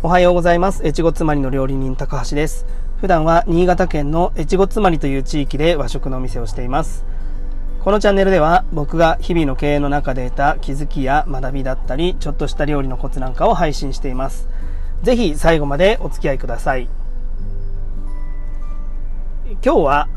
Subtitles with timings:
[0.00, 0.86] おはようございます。
[0.86, 2.66] 越後妻りの料理人高橋です。
[3.00, 7.04] 普段は新潟県の越後妻りという地域で和食のお店をしています。
[7.80, 14.48] このチャンネルでは僕が日々の経営の中で得た気づきや学びだったり、ちょっとした料理のコツなんかを配信しています。
[15.02, 16.88] ぜひ最後までお付き合いください。
[19.64, 20.08] 今日は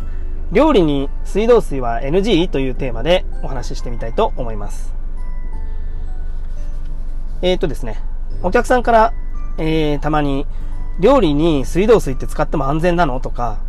[0.52, 4.93] 料理に水道水は NG というテーマでお話ししてみたいと思います。
[7.41, 8.00] えー、っとですね、
[8.43, 9.13] お客さんから
[9.57, 10.46] えー、たまに、
[11.00, 13.60] 料理に水道水って使っても安全なのとか、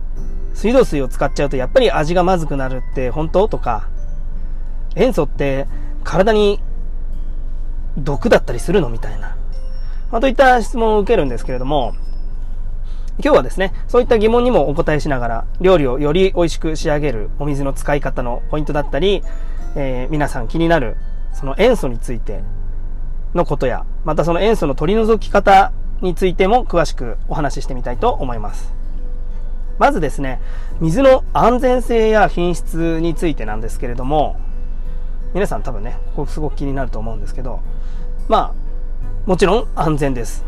[0.55, 3.49] 水道水を使っちゃうとやっぱり味がまずくなるって本当？
[3.49, 3.89] とか、
[4.97, 5.67] 塩素って
[6.05, 6.61] 体に
[7.97, 8.91] 毒だったりするの？
[8.91, 9.37] みたいな。
[10.11, 11.95] まあ、といった質問を受けるんですけれども、
[13.25, 19.23] 今日はですね、そういった疑問にもお答えしながら、料理をより美味しく仕上げるお水の使い方のポイントだったり、
[19.75, 20.97] えー、皆さん気になる
[21.33, 22.43] その塩素について
[23.33, 28.73] のことや、またその塩素の取り除き方についても詳しくお話ししてみたいと思います。
[29.79, 30.41] まずですね、
[30.81, 34.39] 水の安全性や品質についてなんですけれども、
[35.35, 37.61] 皆さん多分ね、ここすごく気になると思うんですけど、
[38.29, 40.45] まあ、もちろん安全です。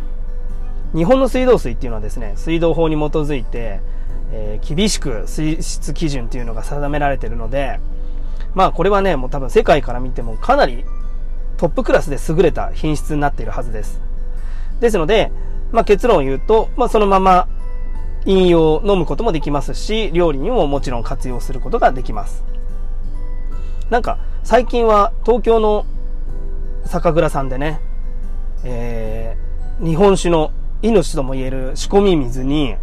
[0.94, 3.80] 日本の水道水っていうのはですね、水道法に基づいて、
[4.30, 7.80] えー、厳しく水質基準っていうのが定められているので、
[8.54, 10.84] まあこれはね、もう多分世界から見てもかなり
[11.64, 13.98] トップクラスで優れた品質になっているはずです。
[14.80, 15.32] ですので、
[15.72, 17.48] まあ、結論を言うと、まあ、そのまま
[18.26, 22.44] 飲用、飲むこともできますし、料理にももちろん活用することができます。
[23.88, 25.86] なんか、最近は東京の
[26.84, 27.80] 酒蔵さんでね、
[28.62, 30.50] えー、日本酒の
[30.82, 32.76] 命とも言える仕込み水に、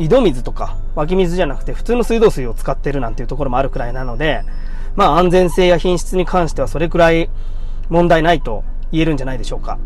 [0.00, 4.42] 井戸水とか湧き水じゃなくて普通の水道水を使ってるなんていうところもあるくらいなので、
[4.96, 7.30] まあ安全性や品質に関してはそれくらい
[7.88, 9.78] 問題ないと言えるんじゃないでしょうか。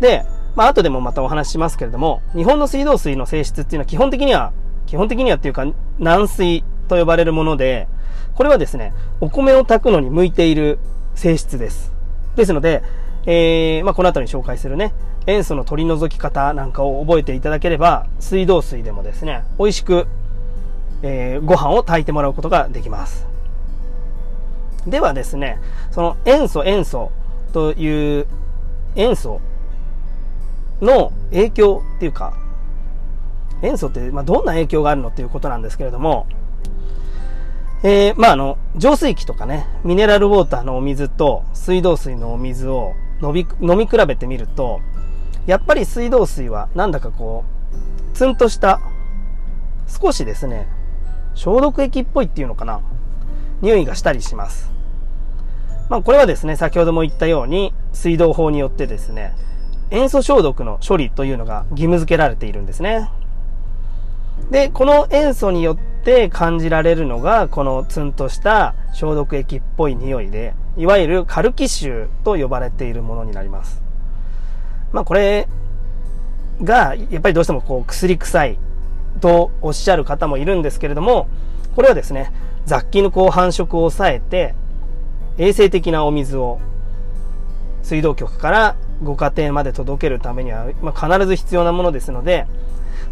[0.00, 0.24] で、
[0.56, 4.52] まあ後でもまたお話ししますけれども、日本の水道水の性質っていうのは基本的には、
[4.86, 5.66] 基本的にはっていうか
[5.98, 7.88] 軟水と呼ばれるもので、
[8.34, 10.78] これはですね、お米を炊くのに向いている
[11.14, 11.92] 性質です。
[12.36, 12.82] ですので、
[13.26, 14.92] えー、まあこの後に紹介するね、
[15.26, 20.06] 塩素の取り除き方なんかを覚えていただければ、水道水でもですね、美味しく、
[21.02, 23.29] えー、ご飯を炊いてもらうことができます。
[24.86, 25.58] ではですね、
[25.90, 27.10] その塩素塩素
[27.52, 28.26] という
[28.96, 29.40] 塩素
[30.80, 32.34] の影響っていうか、
[33.62, 36.26] 塩素ってまあどんな影響があるのっていうことなんですけれども、
[37.82, 44.80] えー、まああの、浄水器とかね、ミネラルウォーターのお水と水道水のお水を飲み飲み比べてみると、
[45.46, 47.44] やっぱり水道水はなんだかこ
[48.12, 48.80] う、ツンとした、
[49.88, 50.68] 少しですね、
[51.34, 52.80] 消毒液っぽいっていうのかな、
[53.60, 54.70] 匂いがしたりします。
[55.88, 59.34] まあこれはですね、先ほども言ったように、水道法によってですね、
[59.90, 63.10] 塩素消毒の処理というのが義務付けられているんですね。
[64.50, 73.82] で、この塩素によって感じられるのが、このツンとした消毒液っぽい匂いで、いわゆるカルキ臭と呼ばれているものになります。
[74.92, 75.48] まあこれ
[76.62, 78.58] が、やっぱりどうしてもこう薬臭い
[79.20, 81.28] とおっしゃる方もいるんですけれども、
[81.74, 82.32] これはですね、
[82.66, 84.54] 雑菌のこう繁殖を抑えて、
[85.38, 86.60] 衛生的なお水を
[87.82, 92.46] 水道局からご家庭まで届けるためには、まあ、必ず必要なものですので、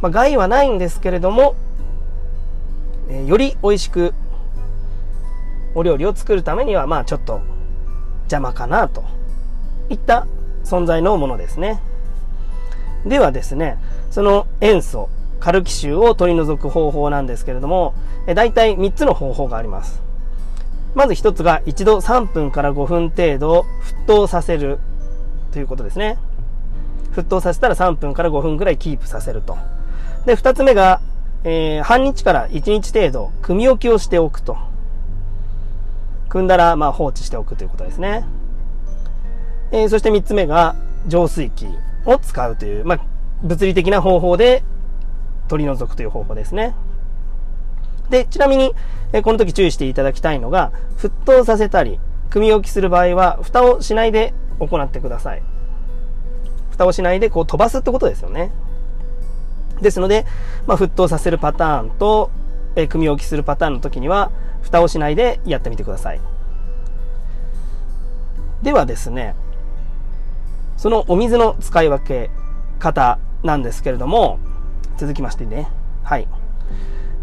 [0.03, 1.56] まあ、害はないんですけれども、
[3.08, 4.14] えー、より美味しく
[5.75, 7.41] お料理を作るためには、まあちょっと
[8.22, 9.04] 邪魔かなと
[9.88, 10.26] いった
[10.64, 11.81] 存在のものですね。
[13.06, 13.78] ではですね、
[14.10, 15.08] その塩素、
[15.41, 17.94] カルキ臭を取り除く方法なんですけれども、
[18.26, 20.03] え、大体3つの方法があります。
[20.94, 23.66] まず一つが一度3分から5分程度
[24.03, 24.78] 沸騰させる
[25.53, 26.19] ということですね。
[27.12, 29.56] 沸騰させたら3分から5分ぐらいキープさせると。
[30.26, 31.00] で、二つ目が、
[31.44, 34.56] えー、半日から1日程度、組み置きをしておくと。
[36.28, 38.25] 組んだら、まあ、放置しておくということですね。
[39.70, 40.76] えー、そして三つ目が、
[41.06, 41.67] 浄水器
[42.05, 43.00] を使うという、まあ、
[43.43, 44.62] 物理的な方法で
[45.48, 46.74] 取り除くという方法ですね。
[48.10, 48.74] で、ちなみに、
[49.12, 51.98] えこの時注意していただきたいのが、沸騰させたり、
[52.30, 55.42] 組み置きする場合は、蓋をしないで行ってください。
[56.70, 58.52] 蓋をしないでこう飛ばすってことですよね。
[59.80, 60.26] ですので、
[60.66, 62.30] まあ、沸騰させるパターンと、
[62.76, 64.30] え組み置きするパターンの時には、
[64.62, 66.20] 蓋をしないでやってみてください。
[68.62, 69.34] ではですね、
[70.76, 72.30] そのお水の使い分け
[72.78, 74.38] 方なんですけれども、
[74.98, 75.68] 続きましてね。
[76.02, 76.28] はい。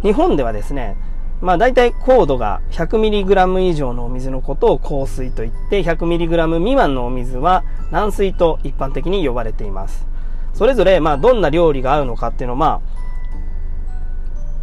[0.01, 0.95] 日本ではですね、
[1.41, 10.07] まあ大体高度が 100mg 以上のお水のことを硬水と言って 100mg 未満のお水は軟水と一般的に呼ばれています。
[10.53, 12.81] それぞれまあどんな料理が合うのかっていうのをまあ、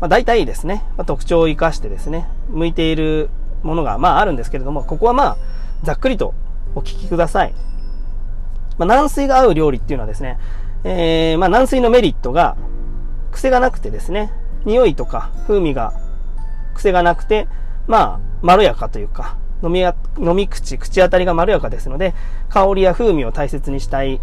[0.01, 3.29] まあ、大体ですね、まあ、特徴を生かしてですね、向いている
[3.63, 5.37] ものがまああるんですけれども、ここはまあ
[5.83, 6.33] ざっくりと
[6.75, 7.55] お聞きください。
[8.79, 10.39] まあ、軟水が合う料理っていうのはですね、
[10.85, 12.57] えー、まあ軟水のメリットが
[13.33, 14.33] 癖がなくてですね、
[14.65, 15.93] 匂いとか風味が
[16.75, 17.49] 癖がなくて、
[17.87, 22.15] まあ、まろやかというか、飲みや、飲み口、口当たりがまろやかですので、
[22.49, 24.21] 香りや風味を大切にしたい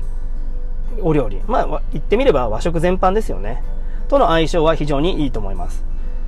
[1.02, 1.42] お料理。
[1.48, 3.64] まあ、言ってみれば和食全般ですよね。
[4.08, 5.84] との相性は非常にいいと思います。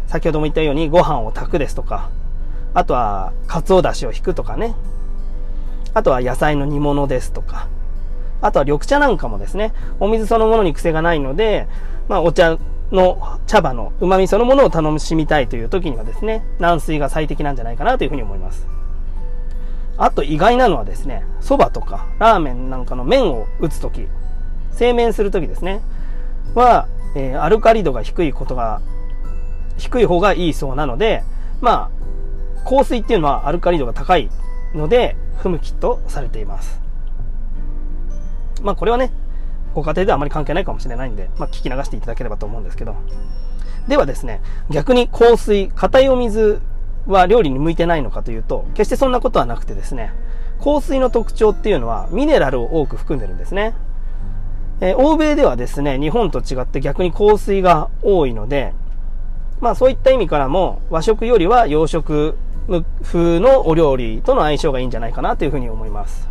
[0.08, 2.10] 先ほども言ったようにご飯を炊くですとか、
[2.74, 4.76] あとは、鰹だしを引くとかね。
[5.94, 7.68] あとは野菜の煮物ですとか。
[8.42, 11.68] あとは緑茶なんかもですね、お水そのものに癖がないので、
[12.08, 12.58] まあお茶
[12.92, 18.68] の茶葉の旨味そのものを楽しみたいという時にはですね、軟水が最適なんじゃないかなというふうに思います。
[19.98, 24.08] あと意外なのはですね、蕎麦とかラーメンなんかの麺を打つ時、
[24.72, 25.82] 製麺する時ですね、
[26.56, 28.82] は、えー、アルカリ度が低いことが、
[29.78, 31.24] 低い方がいいそうなので、
[31.62, 31.90] ま
[32.66, 34.30] あ、香水っていうのはアルカリ度が高い
[34.74, 36.82] ので、不向きとされています。
[38.62, 39.12] まあこれはね、
[39.74, 42.96] ご家庭ではあまり関係ないかもしれないんで、まあ、聞き流していただければと思うんですけど。
[43.88, 46.62] ではですね、逆に香水、硬いお水
[47.08, 50.14] は料理に向いてないのかというと、決してそんなことはなくてですね、
[50.64, 53.74] 香水の特徴っていうのはミネラルを多く含んでるんですね。
[54.80, 58.74] えー、欧米ではですね、日本と違って逆に香水が多いので、
[59.60, 62.36] まあそういった意味からも和食よりは洋食
[63.04, 66.30] 風のお料理との相性がいいんじゃないかなというふうに思います。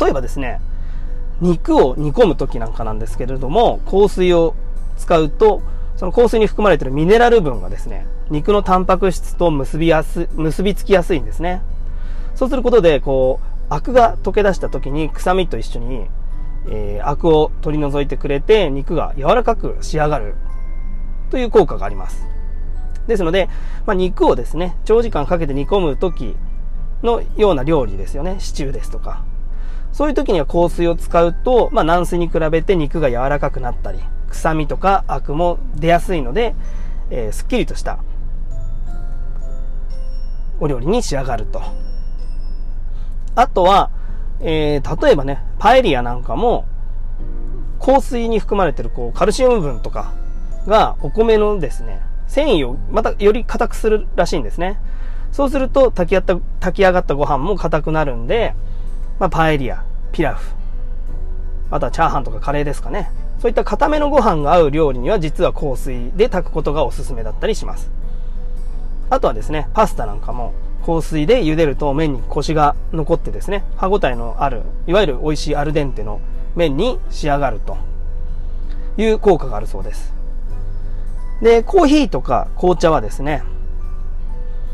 [0.00, 0.60] 例えばですね、
[1.40, 4.54] 肉を煮込む時なんかなんですけれども、香水を
[4.96, 5.62] 使うと、
[5.96, 11.62] その香水に含まれているミネラル分がですね、肉のタンパク質と結びやす、結びつきやすいんですね。
[12.34, 16.06] そうすることで、こう、アクが溶け出した時に臭みと一緒に、
[16.68, 20.34] えー、アクを取り除いてくれて、肉が柔らかく仕上がる
[21.30, 22.26] という効果があります。
[23.06, 23.48] ですので、
[23.86, 26.36] まあ、肉をですね、長時間かけて煮込む時
[27.02, 28.36] のような料理ですよね。
[28.38, 29.24] シチューですとか。
[29.96, 33.98] そういう時には香水を使うと、まあ、軟水に比べて肉が柔らかくなったり、
[34.28, 36.54] 臭みとかアクも出やすいので、
[37.08, 37.98] えー、すっきりとした
[40.60, 41.62] お料理に仕上がると。
[43.36, 43.90] あとは、
[44.40, 46.66] えー、例えばね、パエリアなんかも、
[47.80, 50.12] 香水に含まれてるこうカルシウム分とか
[50.66, 54.78] がお米のですね、繊維をまたより硬くするらしいんですね。
[55.32, 58.54] そうすると炊きった炊き上がったご飯も硬くなるんで、
[59.18, 59.85] まあ、パエリア、
[60.16, 60.54] ピラフ、
[61.70, 63.10] あとはチャーハンとかカレーですかね。
[63.38, 67.90] そういった固めのご飯が合う料理には実は香水で炊くことがおすすめだったりします。
[69.10, 70.54] あとはですね、パスタなんかも
[70.86, 76.22] 香水で茹でると麺にコシが残ってですね、歯ごたえのある、いわゆる美味しいアルデンテの
[76.54, 77.76] 麺に仕上がると
[78.96, 80.14] いう効果があるそうです。
[81.42, 83.42] で、コーヒーとか紅茶はですね、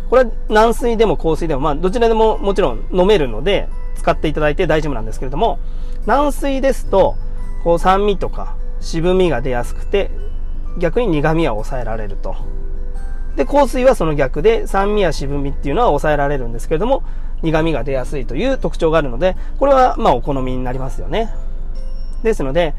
[0.08, 5.58] これは軟水でも香水でも、まあどちらでももちろん飲めるので、使っていただいて大丈夫なんですけれども、
[6.06, 7.16] 軟水ですと、
[7.64, 10.10] こう酸味とか渋みが出やすくて、
[10.78, 12.36] 逆に苦味は抑えられると。
[13.36, 17.02] で、香水はその逆で酸味や渋みっていうのは抑えられるんですけれども、
[17.42, 21.30] 苦味が出やすいという特徴があるので、これはまあお好みになりますよね。
[22.22, 22.74] ですので、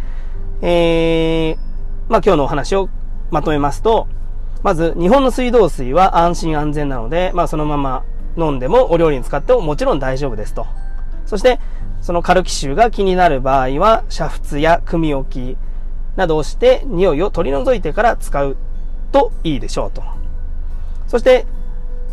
[0.62, 1.58] えー、
[2.10, 2.90] まあ今日のお話を
[3.32, 4.08] まとめますと、
[4.64, 8.04] まず日本の水道水は安心安全なので、まあそのまま
[8.38, 10.66] 飲んでもお料理に使ってももちろん大丈夫ですと。
[11.34, 11.60] そして、
[12.04, 15.58] そのカルキ臭が気になる場合は、煮沸や組置き
[16.16, 18.56] などをして匂いを取り除いてから使う
[19.12, 20.04] といいでしょうと。
[21.08, 21.48] そして、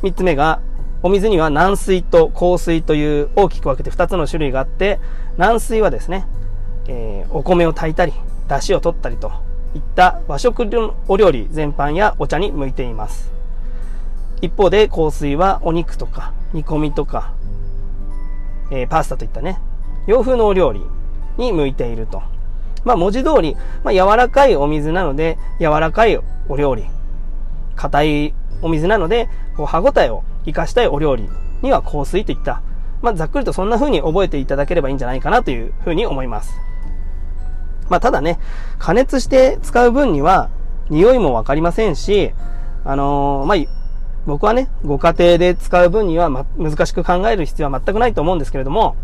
[0.02, 0.62] 三つ目が、
[1.02, 5.00] お水には軟水と硬水という大きく分けて二つの種類があって、
[5.36, 6.26] 軟水はですね、
[6.88, 8.14] えー、お米を炊いたり、
[8.48, 9.32] 出汁を取ったりと
[9.74, 10.66] いった和食
[11.08, 13.30] お料理全般やお茶に向いています。
[14.40, 17.34] 一方で香水はお肉とか煮込みとか
[18.70, 19.60] えー、パスタといったね、
[20.06, 20.82] 洋風のお料理
[21.36, 22.22] に向いていると。
[22.84, 26.84] まあ文字通り、まあ柔らかいお水なので、柔らかいお料理。
[27.76, 31.28] 硬いお水なので、こう歯応えを活かしたいお料理
[31.62, 32.62] には香水といった、
[33.02, 36.52] まあざっくりとそんな風に覚えていただければいいんじゃないかなという風に思います。
[37.88, 38.38] まあただね、
[38.78, 40.48] 加熱して使う分には
[40.90, 42.32] 匂いもわかりませんし、
[42.84, 43.79] あのー、まあ
[44.26, 48.96] 僕はね、ご家庭で使う分には、ま、難しく考える必要は全くないと思うんですけれども、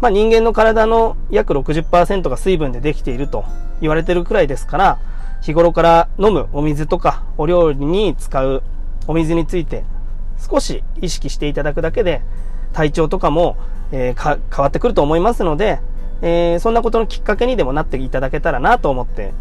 [0.00, 3.44] まあ、人間の体の約60%が水分でできていると
[3.80, 4.98] 言われてるくらいですから、
[5.40, 8.62] 日頃から飲むお水とかお料理に使う
[9.06, 9.84] お水について
[10.38, 12.22] 少し意識していただくだけで
[12.72, 13.56] 体調とかも、
[13.92, 15.80] えー、変わってくると思いますので、
[16.22, 19.32] えー、そんなことのきっかけにでもなっていただけたらなと思って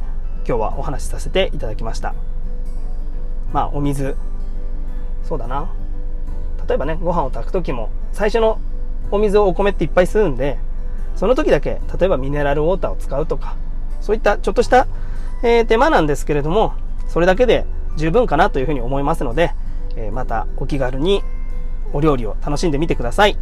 [0.47, 2.13] 今日はお話しさせていただきました。
[3.51, 4.15] まあお水、
[5.27, 5.69] そうだな。
[6.67, 8.59] 例えばね、ご飯を炊く時も最初の
[9.11, 10.57] お水をお米っていっぱい吸うんで、
[11.15, 13.55] その時だけ例えばミネラルウォーターを使うとか、
[14.01, 14.87] そういったちょっとした、
[15.43, 16.73] えー、手間なんですけれども、
[17.07, 17.65] それだけで
[17.95, 19.53] 十分かなというふうに思いますので、
[19.95, 21.23] えー、またお気軽に
[21.93, 23.37] お料理を楽しんでみてください。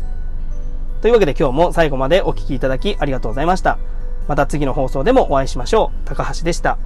[1.02, 3.78] というわけで今日も最後までお聴きいただきありがとうございました。
[4.28, 6.08] また次の放送でもお会いしましょう。
[6.08, 6.78] 高橋でした。